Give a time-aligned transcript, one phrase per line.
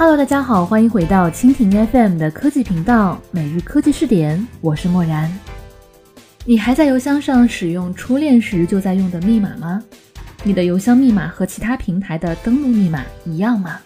[0.00, 5.28] Hello，大家好，欢迎回到蜻蜓 FM 的科技频道，每日科技视点，我是漠然。
[6.44, 9.82] 你还在邮箱上使用初恋时就在用的密码吗？
[10.44, 13.80] 你的邮箱密码和其他平台的登录密码一样吗？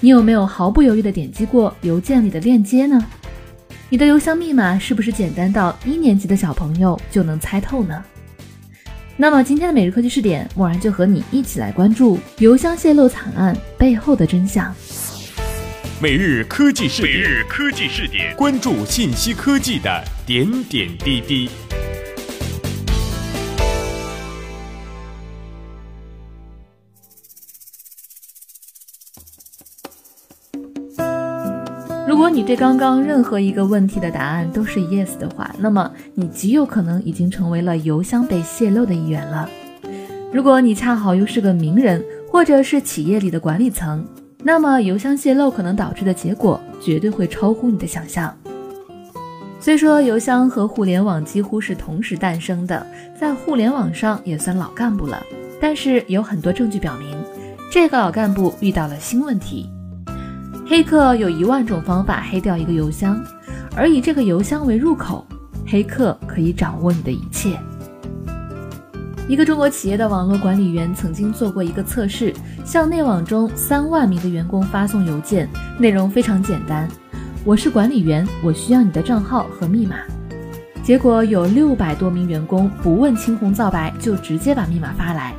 [0.00, 3.02] 你有没有毫不犹豫地点击过邮件里的链接呢？
[3.88, 8.04] 你的邮箱密码是不是简单到一年级的小朋友就能猜透呢？
[9.16, 14.74] 那么今天的每日科技视点，默然就和你一起来关注邮箱泄露惨案背后的真相。
[16.02, 21.48] 每日科技视点，每日科技视点，关注信息科技的点点滴滴。
[32.08, 39.48] 如果你对刚刚任何一个问题的答案都是 yes 的话，那么你极有可能已经成为了邮箱被泄露的一员了。
[40.32, 44.04] 如果你恰好又是个名人，或者是企业里的管理层。
[44.44, 48.36] 那么，邮箱泄露可能导致的结果绝对会超乎你的想象。
[49.60, 52.84] 虽说邮箱和互联网几乎是同时诞生的，
[53.18, 55.22] 在互联网上也算老干部了，
[55.60, 57.16] 但是有很多证据表明，
[57.70, 59.70] 这个老干部遇到了新问题。
[60.66, 63.22] 黑客有一万种方法黑掉一个邮箱，
[63.76, 65.24] 而以这个邮箱为入口，
[65.64, 67.56] 黑客可以掌握你的一切。
[69.28, 76.88] 一个中国企业的网络管理员曾经做过一个测试，向内网中三万名的员工发送邮件，内容非常简单
[77.44, 79.96] ：“我是管理员，我需要你的账号和密码。”
[80.82, 85.34] 结果有六百多名员工不问青红皂白就直接把密码发来，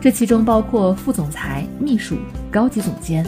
[0.00, 2.16] 这其中包括副总裁、秘书、
[2.50, 3.24] 高级总监。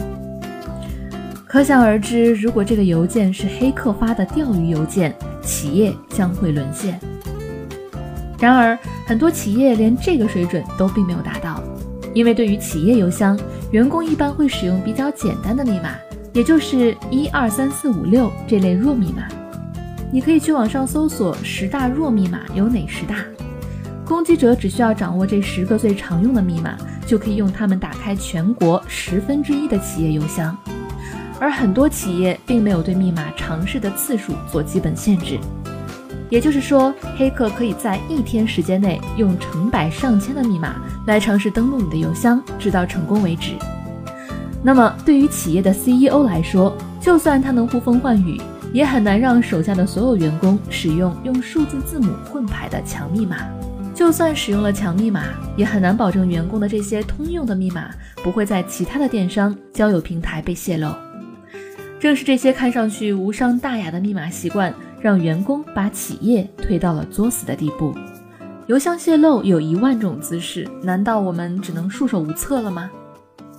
[1.45, 6.99] 可想而知，如果这个邮件是黑客发的钓鱼邮件，企业将会沦陷。
[8.39, 11.52] 然而，很多企业连这个水准都并没有达到，
[12.13, 13.37] 因为对于企业邮箱，
[13.71, 15.95] 员工一般会使用比较简单的密码，
[16.31, 19.27] 也就是一二三四五六这类弱密码。
[20.11, 23.15] 你可以去网上搜索十大弱密码有哪十大，
[24.05, 30.55] 攻击者只需要掌握这十个最常用的密码，就可以用它们打开全国十分之一的企业邮箱。
[31.39, 35.39] 而很多企业并没有对密码尝试的次数做基本限制。
[36.29, 40.75] 也就是说，黑客可以在一天时间内用成百上千的密码
[41.05, 43.53] 来尝试登录你的邮箱，直到成功为止。
[44.63, 48.41] 那么，对于企业的 CEO 来说，就算他能呼风唤雨，
[48.71, 53.37] 也很难让手下的所有员工使用用数字字母混排的强密码。
[53.93, 57.91] 就算使用了强密码，也很难保证员工的这些通用的密码
[58.23, 60.89] 不会在其他的电商交友平台被泄露。
[61.99, 64.73] 正是这些看上去无伤大雅的密码习惯。
[65.03, 67.93] 让员工把企业推到了作死的地步。
[68.67, 72.89] 邮箱泄露有一万种姿势，难道我们只能束手无策了吗？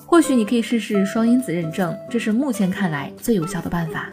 [0.06, 4.08] 或许你可以试试双因子认证，这是目前看来最有效的办法。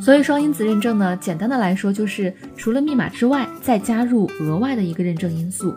[0.00, 5.74] 所谓双因子认证呢，简单的来说就是除了密码之外，再加入额外的一个认证因素，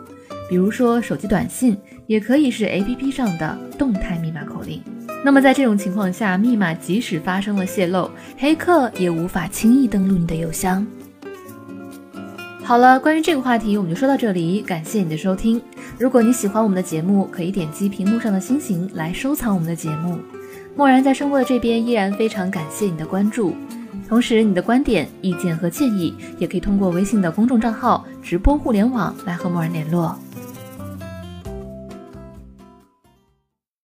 [0.48, 1.76] 比如说手机短信，
[2.06, 4.80] 也可以是 APP 上的动态密码口令。
[5.24, 10.86] 那么在这种情况下，密码即使发生了泄露，黑客也无法轻易登录你的邮箱。
[12.62, 15.60] 好了，关于这个话题我们就说到这里，感谢你的收听。
[15.98, 20.18] 如果你喜欢我们的节目，可以点击屏幕上的星星来收藏我们的节目。
[20.76, 23.54] 默然在生活的这边依然非常感谢你的关注，
[24.06, 30.18] 同时你的观点、意见和建议也可以通过微信的公众账号“直播互联网”来和默然联络。